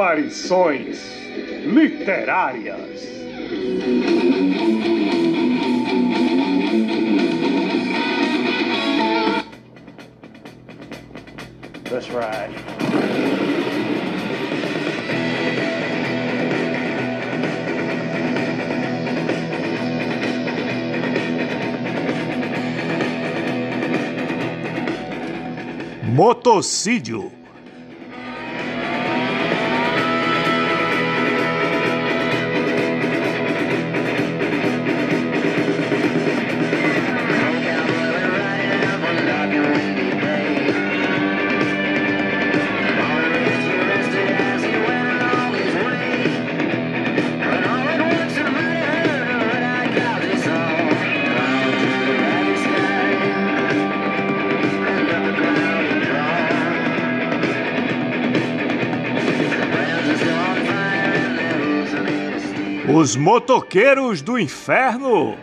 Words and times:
Aparições 0.00 0.98
literárias. 1.66 3.02
That's 11.84 12.08
right. 12.08 12.50
Motocídio. 26.14 27.39
Os 62.92 63.14
motoqueiros 63.14 64.20
do 64.20 64.36
inferno 64.36 65.36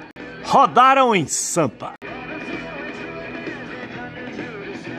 rodaram 0.43 1.15
em 1.15 1.25
Sampa. 1.27 1.93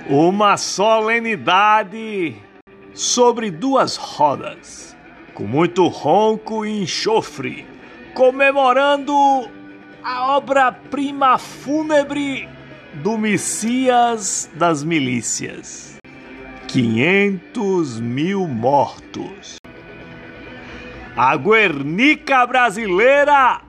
Uma 0.09 0.57
solenidade 0.57 2.37
sobre 2.95 3.51
duas 3.51 3.97
rodas, 3.97 4.97
com 5.35 5.43
muito 5.45 5.87
ronco 5.89 6.65
e 6.65 6.85
enxofre, 6.85 7.67
comemorando 8.15 9.13
a 10.03 10.35
obra-prima 10.35 11.37
fúnebre 11.37 12.49
do 12.95 13.19
Messias 13.19 14.49
das 14.55 14.83
milícias. 14.83 15.99
500 16.67 18.01
mil 18.01 18.49
mortos. 18.49 19.58
A 21.21 21.37
Guernica 21.37 22.47
brasileira 22.47 23.61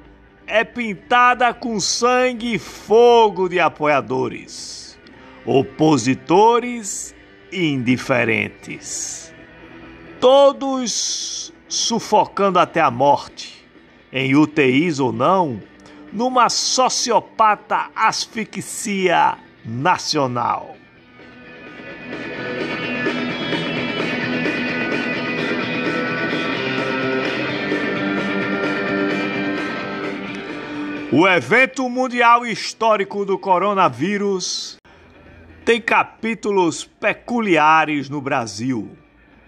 é 0.45 0.63
pintada 0.63 1.51
com 1.51 1.79
sangue 1.79 2.53
e 2.53 2.59
fogo 2.59 3.49
de 3.49 3.59
apoiadores, 3.59 4.95
opositores 5.47 7.15
indiferentes. 7.51 9.33
Todos 10.19 11.51
sufocando 11.67 12.59
até 12.59 12.81
a 12.81 12.91
morte, 12.91 13.67
em 14.13 14.35
UTIs 14.35 14.99
ou 14.99 15.11
não, 15.11 15.59
numa 16.13 16.49
sociopata 16.49 17.89
asfixia 17.95 19.39
nacional. 19.65 20.75
O 31.11 31.27
evento 31.27 31.89
mundial 31.89 32.45
histórico 32.45 33.25
do 33.25 33.35
coronavírus 33.35 34.77
tem 35.65 35.81
capítulos 35.81 36.83
peculiares 36.83 38.07
no 38.09 38.21
Brasil. 38.21 38.95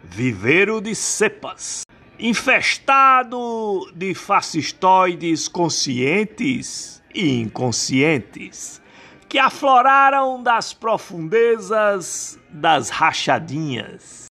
Viveiro 0.04 0.82
de 0.82 0.96
cepas, 0.96 1.84
infestado 2.18 3.88
de 3.94 4.16
fascistoides 4.16 5.48
conscientes 5.48 7.00
e 7.14 7.40
inconscientes, 7.40 8.82
que 9.30 9.38
afloraram 9.38 10.42
das 10.42 10.74
profundezas 10.74 12.40
das 12.50 12.90
rachadinhas. 12.90 14.31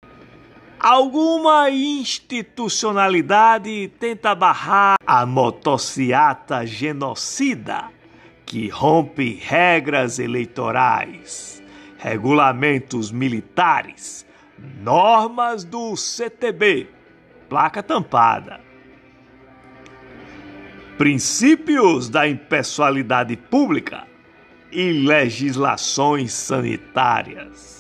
Alguma 0.83 1.69
institucionalidade 1.69 3.89
tenta 4.01 4.35
barrar 4.35 4.97
a 5.07 5.27
motociata 5.27 6.65
genocida 6.65 7.91
que 8.47 8.69
rompe 8.69 9.39
regras 9.43 10.19
eleitorais, 10.19 11.63
regulamentos 11.99 13.13
militares, 13.13 14.25
normas 14.83 15.65
do 15.65 15.95
CTB, 15.95 16.89
placa 17.47 17.83
tampada, 17.83 18.63
princípios 20.97 22.09
da 22.09 22.27
impessoalidade 22.27 23.37
pública 23.37 24.07
e 24.73 24.93
legislações 24.93 26.33
sanitárias. 26.33 27.80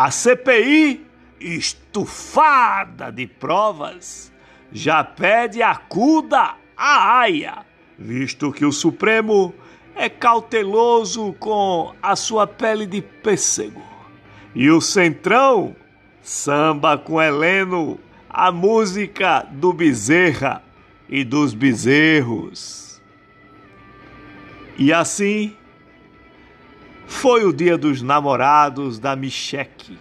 A 0.00 0.12
CPI, 0.12 1.04
estufada 1.40 3.10
de 3.10 3.26
provas, 3.26 4.32
já 4.70 5.02
pede 5.02 5.60
acuda 5.60 6.54
à 6.76 7.18
AIA, 7.22 7.66
visto 7.98 8.52
que 8.52 8.64
o 8.64 8.70
Supremo 8.70 9.52
é 9.96 10.08
cauteloso 10.08 11.32
com 11.40 11.96
a 12.00 12.14
sua 12.14 12.46
pele 12.46 12.86
de 12.86 13.02
pêssego. 13.02 13.82
E 14.54 14.70
o 14.70 14.80
Centrão 14.80 15.74
samba 16.22 16.96
com 16.96 17.20
Heleno 17.20 17.98
a 18.30 18.52
música 18.52 19.44
do 19.50 19.72
Bezerra 19.72 20.62
e 21.08 21.24
dos 21.24 21.52
bezerros. 21.54 23.02
E 24.78 24.92
assim 24.92 25.56
foi 27.08 27.44
o 27.44 27.52
dia 27.52 27.78
dos 27.78 28.02
namorados 28.02 28.98
da 28.98 29.16
Micheque, 29.16 29.98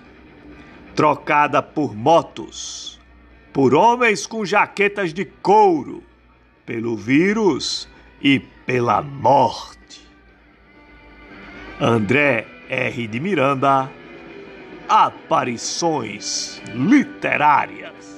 trocada 0.94 1.64
por 1.64 1.96
motos, 1.96 3.00
por 3.54 3.74
homens 3.74 4.28
com 4.28 4.46
jaquetas 4.46 5.14
de 5.14 5.24
couro, 5.24 6.04
pelo 6.66 6.98
vírus 6.98 7.88
e 8.22 8.40
pela 8.40 9.02
morte. 9.02 10.06
André 11.80 12.46
R. 12.70 13.08
de 13.08 13.20
Miranda, 13.22 13.90
Aparições 14.90 16.62
Literárias. 16.76 18.17